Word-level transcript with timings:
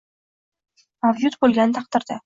mavjud 1.07 1.39
bo‘lgan 1.45 1.77
taqdirda 1.81 2.19